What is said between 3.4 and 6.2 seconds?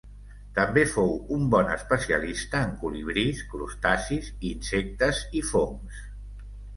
crustacis, insectes, i fongs.